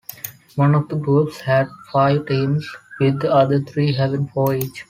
One 0.55 0.73
of 0.73 0.89
the 0.89 0.95
groups 0.95 1.39
had 1.41 1.67
five 1.91 2.25
teams, 2.25 2.67
with 2.99 3.19
the 3.19 3.31
other 3.31 3.61
three 3.61 3.93
having 3.93 4.27
four 4.29 4.55
each. 4.55 4.79